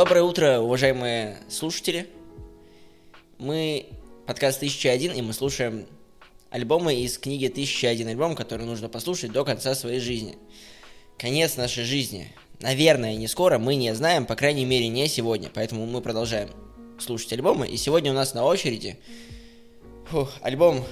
[0.00, 2.08] Доброе утро, уважаемые слушатели.
[3.36, 3.84] Мы
[4.24, 5.84] подкаст 1001, и мы слушаем
[6.48, 10.38] альбомы из книги 1001 альбом, который нужно послушать до конца своей жизни.
[11.18, 12.32] Конец нашей жизни.
[12.60, 15.50] Наверное, не скоро, мы не знаем, по крайней мере, не сегодня.
[15.52, 16.48] Поэтому мы продолжаем
[16.98, 17.68] слушать альбомы.
[17.68, 18.98] И сегодня у нас на очереди
[20.08, 20.82] фух, альбом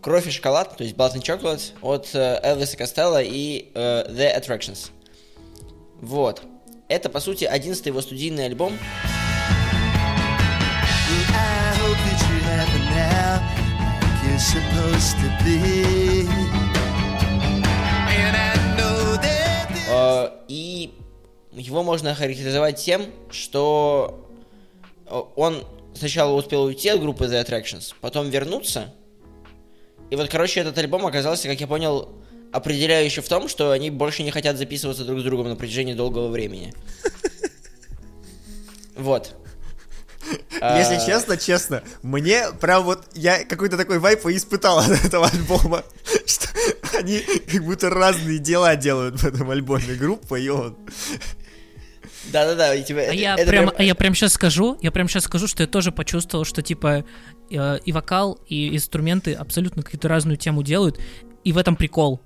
[0.00, 4.40] «Кровь и шоколад», то есть Blood and Chocolate от э, Элвиса Костелла и э, The
[4.40, 4.92] Attractions.
[6.00, 6.42] Вот.
[6.92, 8.78] Это, по сути, одиннадцатый его студийный альбом.
[19.88, 20.92] Э, И
[21.52, 24.28] его можно характеризовать тем, что
[25.06, 25.64] э, он
[25.94, 28.92] сначала успел уйти от группы The Attractions, потом вернуться.
[30.10, 32.10] И вот, короче, этот альбом оказался, как я понял,
[32.52, 36.28] определяющий в том, что они больше не хотят записываться друг с другом на протяжении долгого
[36.28, 36.74] времени.
[38.94, 39.34] Вот.
[40.52, 45.26] Если А, честно, честно, мне прям вот я какой-то такой вайп и испытал от этого
[45.26, 45.82] альбома,
[46.26, 46.48] что
[46.96, 50.76] они как будто разные дела делают в этом альбоме группа, и он.
[52.30, 53.00] Да-да-да, и тебя...
[53.00, 55.64] А это- я, это прям, а я прям сейчас скажу, я прям сейчас скажу, что
[55.64, 57.04] я тоже почувствовал, что типа
[57.50, 61.00] э, и вокал, и инструменты абсолютно какую-то разную тему делают,
[61.42, 62.20] и в этом прикол.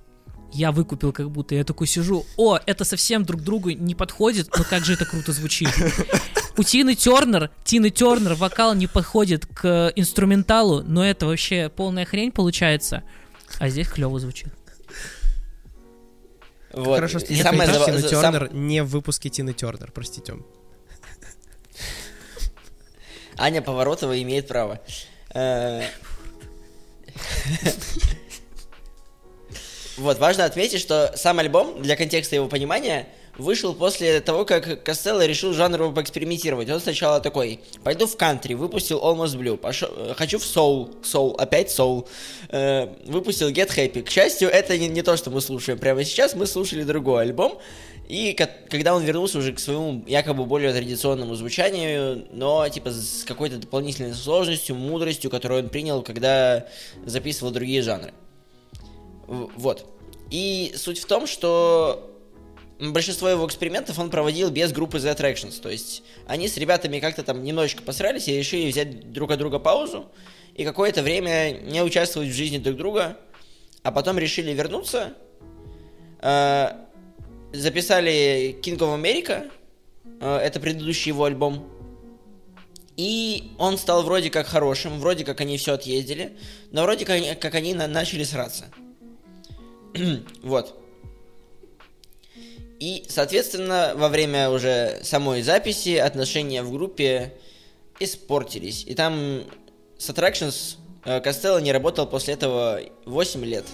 [0.52, 4.64] Я выкупил как будто, я такой сижу, о, это совсем друг другу не подходит, но
[4.64, 5.68] как же это круто звучит.
[6.56, 12.32] У Тины Тернер, Тины Тернер вокал не подходит к инструменталу, но это вообще полная хрень
[12.32, 13.02] получается,
[13.58, 14.48] а здесь клево звучит.
[16.72, 16.94] Вот.
[16.96, 19.90] Хорошо, что не самое поиграл зава- Тины за- сам- Тернер не в выпуске Тины Тернер,
[19.92, 20.46] прости, Тём.
[23.36, 24.80] Аня Поворотова имеет право.
[29.96, 33.08] Вот, важно отметить, что сам альбом, для контекста его понимания,
[33.38, 36.70] вышел после того, как Костелло решил жанрово поэкспериментировать.
[36.70, 41.34] Он сначала такой, пойду в кантри, выпустил Almost Blue, пошел, э, хочу в соул, соул,
[41.38, 42.08] опять соул,
[42.48, 44.02] Э, выпустил Get Happy.
[44.02, 47.58] К счастью, это не, не то, что мы слушаем прямо сейчас, мы слушали другой альбом,
[48.08, 53.24] и ко- когда он вернулся уже к своему якобы более традиционному звучанию, но типа с
[53.24, 56.66] какой-то дополнительной сложностью, мудростью, которую он принял, когда
[57.04, 58.12] записывал другие жанры.
[59.26, 59.95] Вот.
[60.30, 62.12] И суть в том, что
[62.78, 65.60] большинство его экспериментов он проводил без группы The Attractions.
[65.60, 69.58] То есть они с ребятами как-то там немножечко посрались и решили взять друг от друга
[69.58, 70.10] паузу
[70.54, 73.18] и какое-то время не участвовать в жизни друг друга,
[73.82, 75.14] а потом решили вернуться,
[76.20, 76.70] э,
[77.52, 79.50] записали King of America,
[80.20, 81.70] э, это предыдущий его альбом,
[82.96, 86.36] и он стал вроде как хорошим, вроде как они все отъездили,
[86.72, 88.66] но вроде как, как они на- начали сраться.
[90.42, 90.74] вот.
[92.78, 97.34] И, соответственно, во время уже самой записи отношения в группе
[98.00, 98.84] испортились.
[98.86, 99.44] И там
[99.98, 103.64] с Attractions э, Костелло не работал после этого 8 лет.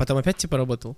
[0.00, 0.96] Потом опять типа работал?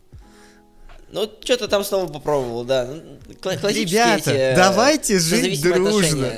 [1.11, 2.87] Ну, что-то там снова попробовал, да.
[2.87, 6.31] Ну, кла- Ребята, эти, э, давайте жить дружно.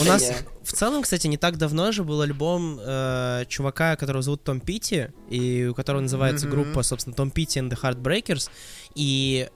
[0.00, 4.44] У нас в целом, кстати, не так давно же был альбом э, чувака, которого зовут
[4.44, 6.54] Том Питти, и у которого называется Мгм.
[6.62, 8.50] группа, собственно, Том Питти and the Heartbreakers.
[8.94, 9.48] И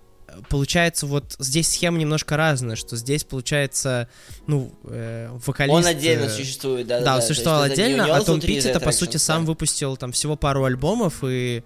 [0.49, 4.09] получается, вот здесь схема немножко разная, что здесь получается,
[4.47, 5.75] ну, э, вокалист...
[5.75, 8.41] Он отдельно э, существует, да, Да, он то есть существовал не- отдельно, он а Том
[8.41, 9.51] Питти это, по сути, сам да.
[9.51, 11.63] выпустил там всего пару альбомов, и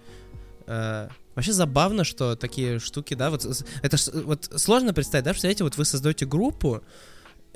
[0.67, 3.45] э, вообще забавно, что такие штуки, да, вот
[3.81, 6.81] это вот сложно представить, да, представляете, вот вы создаете группу,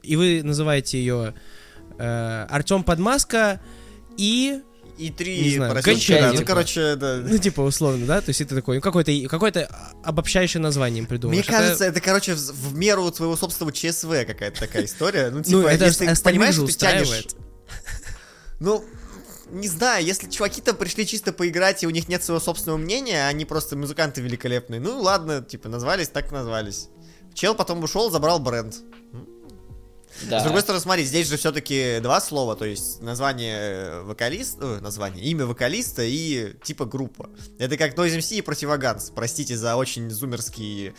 [0.02, 1.34] и вы называете ее
[1.98, 3.62] э, Артем Подмаска
[4.18, 4.62] и
[4.98, 7.18] И три поросенка, да, Ну, короче, да.
[7.24, 9.68] ну типа условно, да, то есть это такой ну, какое-то какое-то
[10.04, 15.30] обобщающее название им Мне кажется, это, короче, в, меру твоего собственного ЧСВ какая-то такая история.
[15.32, 17.28] Ну, ну типа, если ты понимаешь, что ты тянешь...
[18.60, 18.86] Ну,
[19.52, 23.26] не знаю, если чуваки там пришли чисто поиграть, и у них нет своего собственного мнения,
[23.26, 26.90] а они просто музыканты великолепные, ну ладно, типа, назвались, так назвались.
[27.34, 28.76] Чел потом ушел, забрал бренд.
[30.30, 30.40] Да.
[30.40, 35.46] С другой стороны, смотри, здесь же все-таки два слова, то есть название вокалиста, название, имя
[35.46, 37.30] вокалиста и типа группа.
[37.60, 39.12] Это как Noise MC и Противоганс.
[39.14, 40.94] Простите за очень зумерский,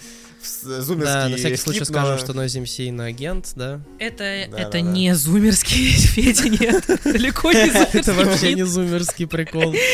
[0.63, 3.81] зумерский Да, на всякий случай скип, но- скажем, что Noise MC иноагент, да.
[3.99, 4.81] Это, Да, это да, да.
[4.81, 8.01] не зумерский, Федя, нет, далеко не зумерский.
[8.01, 9.75] Это вообще не зумерский прикол.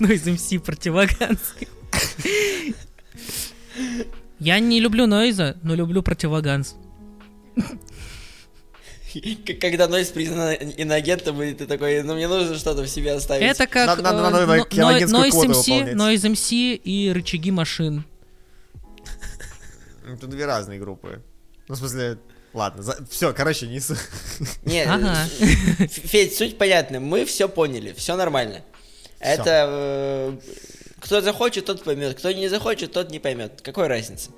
[0.00, 1.38] Из МС противоганс.
[4.40, 6.74] Я не люблю Нойза, но люблю противоганс.
[9.60, 13.44] Когда Нойс признан иноагентом, и ты такой, ну мне нужно что-то в себе оставить.
[13.44, 15.94] Это как Надо- надо на новой но- кианогенскую Noise квоту MC, выполнять.
[15.94, 18.04] Noise MC и рычаги машин.
[20.06, 21.22] Это две разные группы.
[21.68, 22.18] Ну, в смысле,
[22.52, 23.80] ладно, все, короче, не...
[24.64, 25.16] Нет, Ага.
[25.88, 28.62] Федь, суть понятна, мы все поняли, все нормально.
[29.20, 30.36] Это э,
[31.00, 33.60] кто захочет, тот поймет, кто не захочет, тот не поймет.
[33.62, 34.30] Какой разницы?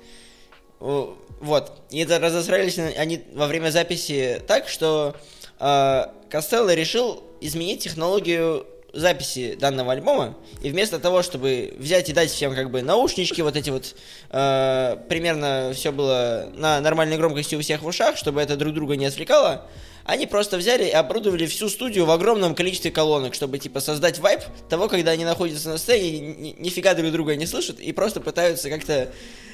[1.39, 1.71] Вот.
[1.89, 5.15] И это разосрались они во время записи так, что
[5.59, 12.31] э, Костелло решил изменить технологию записи данного альбома, и вместо того, чтобы взять и дать
[12.31, 13.95] всем как бы наушнички, вот эти вот,
[14.31, 18.95] э, примерно все было на нормальной громкости у всех в ушах, чтобы это друг друга
[18.95, 19.67] не отвлекало,
[20.07, 24.41] они просто взяли и оборудовали всю студию в огромном количестве колонок, чтобы, типа, создать вайп
[24.69, 28.69] того, когда они находятся на сцене, ни- нифига друг друга не слышат, и просто пытаются
[28.69, 29.11] как-то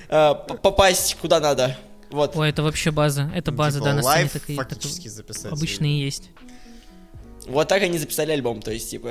[0.10, 1.76] э, попасть куда надо.
[2.12, 2.36] Вот.
[2.36, 3.32] Ой, это вообще база.
[3.36, 4.56] Это база, Типа, да, на сцене такие.
[4.56, 5.52] фактически записать.
[5.52, 6.30] Обычно и есть.
[7.48, 9.10] Вот так они записали альбом, то есть, типа,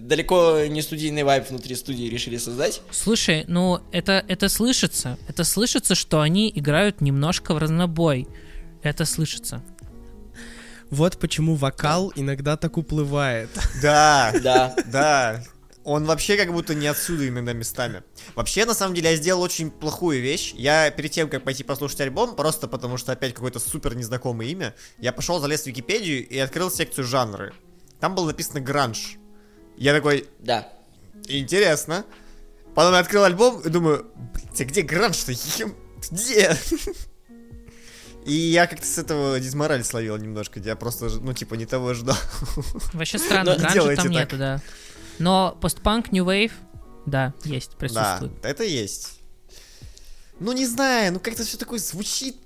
[0.00, 2.82] далеко не студийный вайп внутри студии решили создать.
[2.90, 5.16] Слушай, ну это, это слышится.
[5.28, 8.28] Это слышится, что они играют немножко в разнобой.
[8.82, 9.62] Это слышится.
[10.90, 13.50] Вот почему вокал иногда так уплывает.
[13.82, 14.74] Да, Да.
[14.86, 15.42] да.
[15.82, 18.02] Он вообще как будто не отсюда иногда местами.
[18.34, 20.52] Вообще, на самом деле, я сделал очень плохую вещь.
[20.54, 24.74] Я перед тем, как пойти послушать альбом, просто потому что опять какое-то супер незнакомое имя,
[24.98, 27.54] я пошел, залез в Википедию и открыл секцию жанры.
[27.98, 29.16] Там было написано гранж.
[29.78, 30.68] Я такой, Да.
[31.28, 32.04] интересно.
[32.74, 35.32] Потом я открыл альбом и думаю, блядь, а где гранж-то?
[36.10, 36.56] Где?
[38.26, 40.60] И я как-то с этого дизмораль словил немножко.
[40.60, 42.16] Я просто, ну, типа, не того ждал.
[42.92, 44.60] Вообще странно, Ну, гранжа там нету, да.
[45.18, 46.52] Но постпанк, New Wave,
[47.06, 48.32] да, есть, Да, присутствует.
[48.44, 49.20] это есть.
[50.38, 52.36] Ну, не знаю, ну как-то все такое звучит...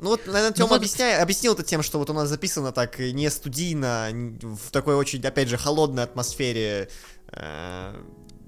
[0.00, 2.98] Ну вот, наверное, Тёма вот- объясняя- объяснил это тем, что вот у нас записано так
[2.98, 4.08] не студийно,
[4.42, 6.88] в такой очень, опять же, холодной атмосфере
[7.32, 7.94] э,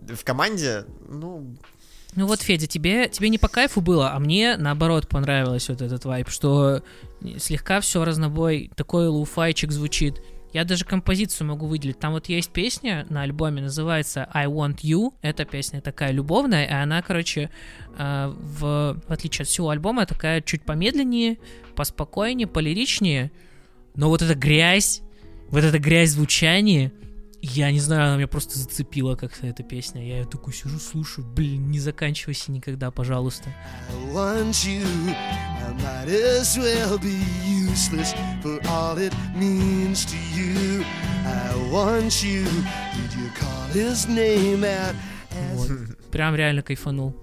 [0.08, 0.84] в команде.
[1.08, 1.56] Ну,
[2.16, 6.04] Ну вот, Федя, тебе, тебе не по кайфу было, а мне, наоборот, понравилось вот этот
[6.04, 6.82] вайп, что
[7.38, 10.20] слегка все разнобой, такой луфайчик звучит.
[10.52, 12.00] Я даже композицию могу выделить.
[12.00, 15.14] Там вот есть песня на альбоме, называется I Want You.
[15.22, 17.50] Эта песня такая любовная, и она, короче,
[17.96, 21.38] э, в, в отличие от всего альбома, такая чуть помедленнее,
[21.76, 23.30] поспокойнее, полиричнее.
[23.94, 25.02] Но вот эта грязь,
[25.50, 26.90] вот эта грязь звучания,
[27.42, 30.06] я не знаю, она меня просто зацепила как-то эта песня.
[30.06, 33.50] Я ее такой сижу, слушаю, блин, не заканчивайся никогда, пожалуйста.
[34.14, 34.84] You.
[41.70, 42.46] Well you.
[43.10, 43.34] You.
[45.54, 45.70] Вот.
[46.10, 47.14] Прям реально кайфанул.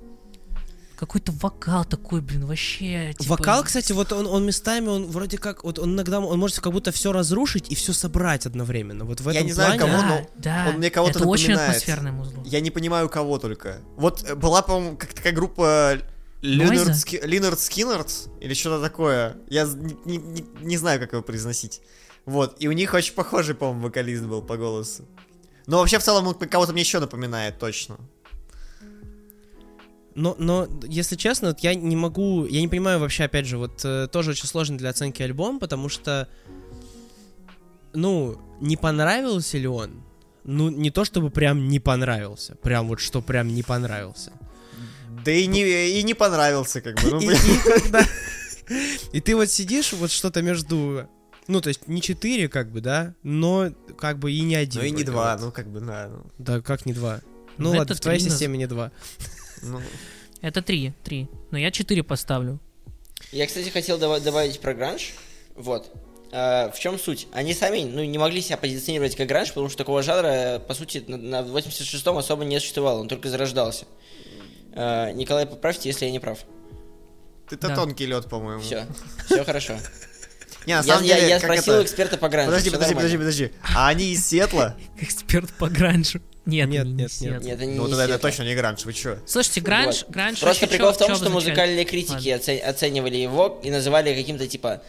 [0.97, 3.13] Какой-то вокал такой, блин, вообще.
[3.17, 6.59] типа, Вокал, кстати, вот он, он местами, он вроде как, вот он иногда, он может
[6.59, 9.05] как будто все разрушить и все собрать одновременно.
[9.05, 10.65] Вот в Я этом не знаю, плане- кого, Да, но да.
[10.69, 11.69] он мне кого-то Это очень напоминает.
[11.83, 12.41] атмосферное музло.
[12.45, 13.77] я не понимаю, кого только.
[13.95, 15.99] Вот э, была, по-моему, как такая группа
[16.41, 16.93] Линард, Нойза?
[16.95, 18.11] Ски- Линард Скиннерд
[18.41, 19.37] или что-то такое.
[19.49, 21.81] Я не, не- не- не знаю, как его произносить.
[22.25, 25.05] Вот, и у них очень похожий, по-моему, вокалист был по голосу.
[25.67, 27.97] Но вообще, в целом, он кого-то мне еще напоминает, точно.
[30.17, 33.85] Но, но, если честно, вот я не могу, я не понимаю вообще, опять же, вот
[33.85, 36.27] э, тоже очень сложно для оценки альбом, потому что,
[37.93, 40.01] ну, не понравился ли он?
[40.43, 44.31] Ну, не то чтобы прям не понравился, прям вот что прям не понравился.
[45.23, 47.11] Да и не, и не понравился, как бы.
[47.11, 48.03] Ну, И, и когда-
[49.11, 51.07] и ты вот сидишь вот что-то между,
[51.47, 53.69] ну, то есть не 4, как бы, да, но
[53.99, 54.81] как бы и не один.
[54.81, 55.45] Ну и не вроде два, вот.
[55.45, 56.09] ну как бы, да.
[56.11, 57.19] ну, Да, как не два?
[57.59, 58.91] Ну Ну, ладно, в твоей системе не два.
[59.61, 59.81] Ну.
[60.41, 61.27] Это три, три.
[61.51, 62.59] Но я четыре поставлю.
[63.31, 65.13] Я, кстати, хотел добавить про гранж.
[65.55, 65.91] Вот.
[66.31, 67.27] А, в чем суть?
[67.31, 71.03] Они сами ну, не могли себя позиционировать как гранж, потому что такого жанра, по сути,
[71.07, 73.85] на, на 86-м особо не существовало, он только зарождался.
[74.73, 76.39] А, Николай, поправьте, если я не прав.
[77.49, 77.75] Это Да.
[77.75, 78.61] тонкий лед, по-моему.
[78.61, 78.85] Все,
[79.25, 79.77] все хорошо.
[80.67, 82.51] Не, на Я, самом я- деле, я как спросил это- эксперта по гранжу.
[82.51, 83.51] Подожди, подожди, подожди, подожди.
[83.73, 84.75] А они из Сиэтла?
[84.99, 86.19] Эксперт по гранжу.
[86.45, 87.41] Нет, Нет, нет, нет.
[87.41, 89.17] Нет, это не Ну, тогда это точно не гранж, вы чё?
[89.25, 90.11] Слушайте, гранж, Вот.
[90.11, 94.81] гранж Просто прикол чё- в том, что музыкальные критики оценивали его и называли каким-то типа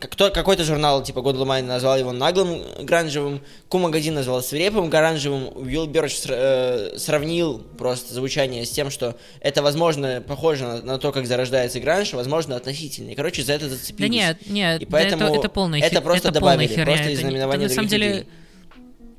[0.00, 6.20] какой-то журнал, типа God Lumine, назвал его наглым гранжевым, Q-магазин назвал свирепым гранжевым, Уилл Бёрч
[6.28, 11.80] э, сравнил просто звучание с тем, что это, возможно, похоже на, на то, как зарождается
[11.80, 13.10] гранж, возможно, относительно.
[13.10, 14.08] И, короче, за это зацепились.
[14.10, 16.84] Да нет, нет, И да поэтому это, это полная это хер- просто это добавили, херня.
[16.84, 18.18] просто это, из знаменования это на самом других деле...
[18.20, 18.32] людей.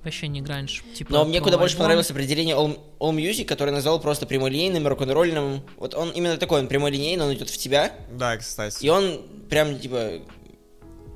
[0.03, 0.83] вообще не гранж.
[0.95, 1.83] Типа, Но мне куда больше альбом.
[1.83, 5.61] понравилось определение All, All Music, который назвал просто прямолинейным, рок-н-ролльным.
[5.77, 8.83] Вот он именно такой, он прямолинейный, он идет в тебя, Да, кстати.
[8.85, 10.13] и он прям, типа,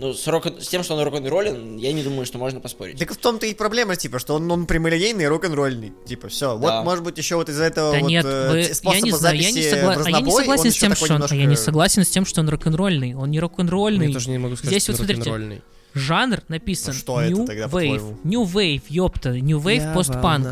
[0.04, 3.00] ну, с, рок- с тем, что он рок-н-роллен, я не думаю, что можно поспорить.
[3.00, 5.94] Так в том-то и проблема, типа, что он, он прямолинейный рок-н-ролльный.
[6.06, 6.58] Типа, все.
[6.58, 6.78] Да.
[6.78, 9.12] Вот, может быть, еще вот из-за этого Да вот нет, э, вы- способа я не
[9.12, 11.36] знаю, я не, согла- в а я не согласен с тем, что он, а я
[11.36, 13.14] не немножко- согласен с тем, что он рок-н-ролльный.
[13.16, 14.08] Он не рок-н-ролльный.
[14.08, 15.62] Я тоже не могу сказать, Здесь что вот он смотрите, рок-н-ролльный.
[15.96, 17.70] Жанр написан Ну что это New тогда, Wave.
[17.70, 18.18] по-твоему?
[18.24, 19.30] New Wave, ёпта.
[19.40, 20.48] New Wave, постпанк.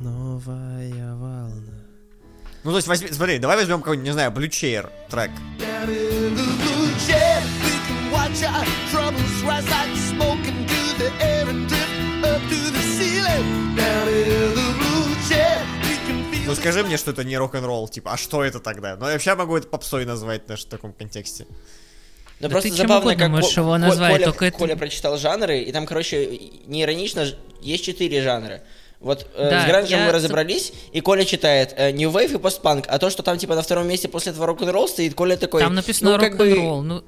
[0.00, 1.84] Новая волна.
[2.64, 5.30] Ну, то есть, возьми, смотри, давай возьмем какой-нибудь, не знаю, Blue Chair трек.
[5.86, 7.33] Blue chair,
[8.34, 12.58] we can watch our troubles rise like smoke into the air and drift up to
[12.72, 13.76] the ceiling.
[13.76, 15.60] Down in the blue chair.
[16.46, 18.96] Ну, скажи мне, что это не рок-н-ролл, типа, а что это тогда?
[18.96, 21.46] Ну, я вообще могу это попсой назвать даже в таком контексте.
[22.40, 24.76] Да, Да просто ты чем забавно, угодно как можешь его назвать, Коля, только это- Коля
[24.76, 27.26] прочитал жанры, и там, короче, не иронично,
[27.62, 28.60] есть четыре жанра.
[29.00, 32.38] Вот э, Да, с гранжем я мы разобрались, и Коля читает э, New Wave и
[32.38, 35.62] постпанк, а то, что там типа на втором месте после этого рок-н-ролл стоит, Коля такой...
[35.62, 36.82] Там написано ну, как бы- рок-н-ролл.
[36.82, 37.04] Ну,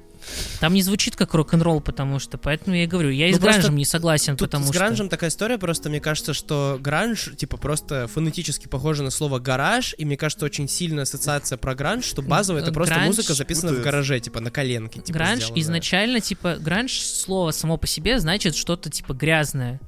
[0.59, 3.39] там не звучит как рок-н-ролл, потому что, поэтому я и говорю, я и Ну, с
[3.39, 4.77] просто гранжем не согласен, Тут потому с что...
[4.79, 9.95] гранжем такая история, просто мне кажется, что гранж, типа, просто фонетически похоже на слово гараж,
[9.97, 13.73] и мне кажется, очень сильная ассоциация про гранж, что базово это просто Гранж музыка записана
[13.73, 15.01] в гараже, типа, на коленке.
[15.01, 15.61] Типа, Гранж сделанная.
[15.61, 19.79] изначально, типа, гранж слово само по себе значит что-то типа грязное.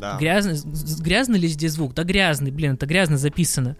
[0.00, 0.16] Да.
[0.18, 1.94] Грязный, с- с- грязный ли здесь звук?
[1.94, 3.76] Да грязный, блин, это грязно записано.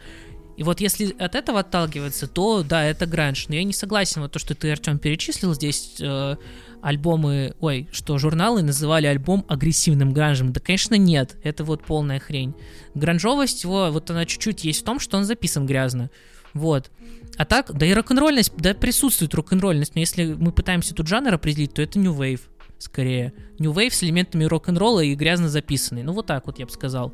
[0.57, 3.49] И вот если от этого отталкиваться, то да, это гранж.
[3.49, 6.37] Но я не согласен, вот то, что ты, Артем, перечислил здесь э,
[6.81, 10.53] альбомы, ой, что журналы называли альбом агрессивным гранжем.
[10.53, 12.55] Да, конечно, нет, это вот полная хрень.
[12.95, 16.11] Гранжовость его, вот она чуть-чуть есть в том, что он записан грязно.
[16.53, 16.91] Вот.
[17.37, 21.75] А так, да и рок-н-ролльность, да присутствует рок-н-ролльность, но если мы пытаемся тут жанр определить,
[21.75, 22.43] то это New Wave,
[22.79, 23.33] скорее.
[23.59, 26.03] New Wave с элементами рок-н-ролла и грязно записанный.
[26.03, 27.13] Ну вот так вот я бы сказал.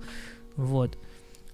[0.56, 0.98] Вот.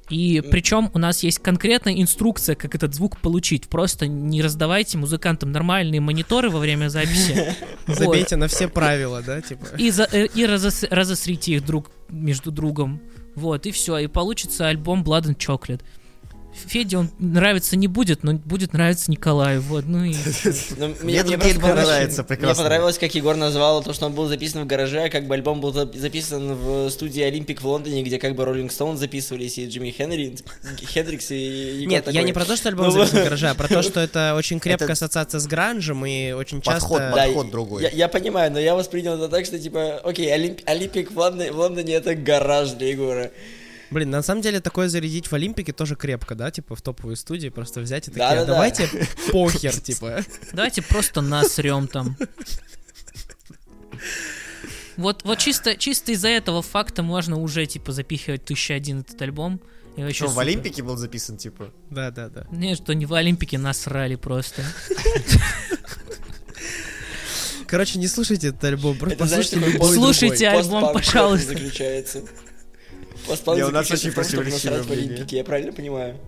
[0.09, 3.69] И причем у нас есть конкретная инструкция, как этот звук получить.
[3.69, 7.55] Просто не раздавайте музыкантам нормальные мониторы во время записи.
[7.87, 9.67] Забейте на все правила, да, типа.
[9.79, 13.01] И, э, разосрите их друг между другом.
[13.35, 13.99] Вот, и все.
[13.99, 15.83] И получится альбом Blood and Chocolate.
[16.67, 19.61] Феде он нравиться не будет, но будет нравиться Николаю.
[19.63, 20.15] Вот, ну и...
[20.79, 24.67] Ну, Мне понравилось- нравится, Мне понравилось, как Егор назвал то, что он был записан в
[24.67, 28.35] гараже, а как бы альбом был зап- записан в студии Олимпик в Лондоне, где как
[28.35, 30.37] бы Роллинг Стоун записывались, и Джимми Хенри,
[30.93, 31.37] Хендрикс, и
[31.83, 33.83] Егор Нет, я не про то, что альбом Ну, записан в гараже, а про то,
[33.83, 37.15] что это очень крепкая ассоциация с гранжем и очень Подход, часто...
[37.17, 37.83] Подход я- другой.
[37.83, 41.19] Я, я понимаю, но я воспринял это так, что типа, окей, Олимп- Олимпик в
[41.53, 43.31] Лондоне это гараж для Егора.
[43.91, 47.49] Блин, на самом деле такое зарядить в Олимпике тоже крепко, да, типа в топовой студии
[47.51, 48.43] просто взять и такие, Да-да-да.
[48.53, 48.89] «А давайте
[49.31, 50.25] похер, типа.
[50.53, 52.17] Давайте просто насрем там.
[54.97, 59.61] Вот, вот чисто, чисто из-за этого факта можно уже, типа, запихивать 1001 этот альбом.
[59.97, 60.43] И вообще Что, в супер.
[60.43, 61.71] Олимпике был записан, типа?
[61.91, 62.47] Да-да-да.
[62.51, 64.63] Не, что не в Олимпике насрали просто.
[67.67, 71.49] Короче, не слушайте этот альбом, просто послушайте Слушайте альбом, пожалуйста.
[71.49, 72.23] заключается.
[73.29, 75.15] Не, у нас очень противоречивое насрать в мнение.
[75.15, 76.21] Олимпике, я правильно понимаю?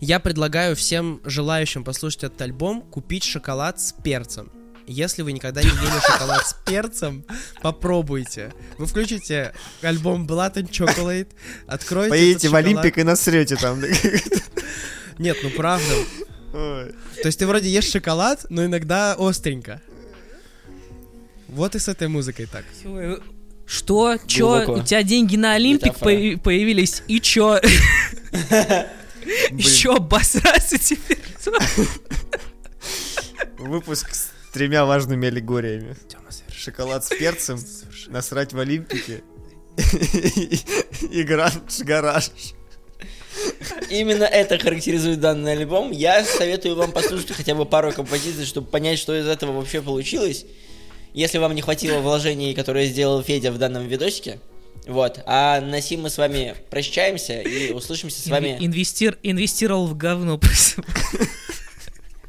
[0.00, 4.50] Я предлагаю всем желающим послушать этот альбом купить шоколад с перцем.
[4.86, 7.24] Если вы никогда не ели шоколад с перцем,
[7.62, 8.52] попробуйте.
[8.78, 11.28] Вы включите альбом Blood and Chocolate,
[11.66, 12.56] откроете Поедете этот в.
[12.56, 13.80] Олимпик и насрете там.
[15.18, 15.94] Нет, ну правда.
[16.54, 16.92] Ой.
[17.22, 19.80] То есть ты вроде ешь шоколад, но иногда остренько.
[21.46, 22.64] Вот и с этой музыкой так.
[23.70, 24.18] Что?
[24.26, 24.64] Чё?
[24.64, 24.72] Глубоко.
[24.80, 27.04] У тебя деньги на Олимпик появи- появились?
[27.06, 27.60] И чё?
[29.52, 31.22] И чё, обосраться теперь?
[33.58, 35.94] Выпуск с тремя важными аллегориями.
[36.52, 37.60] Шоколад с перцем,
[38.08, 39.22] насрать в Олимпике
[41.12, 42.30] и гранж-гараж.
[43.88, 45.92] Именно это характеризует данный альбом.
[45.92, 50.44] Я советую вам послушать хотя бы пару композиций, чтобы понять, что из этого вообще получилось.
[51.12, 54.38] Если вам не хватило вложений, которые сделал Федя в данном видосике.
[54.86, 55.20] Вот.
[55.26, 58.56] А на сим мы с вами прощаемся и услышимся с вами.
[58.60, 60.40] Инвестир, инвестировал в говно.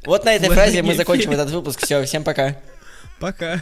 [0.06, 1.84] Вот на этой фразе мы закончим этот выпуск.
[1.84, 2.60] Все, всем пока.
[3.20, 3.62] Пока.